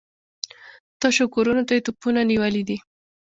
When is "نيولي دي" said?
2.31-2.77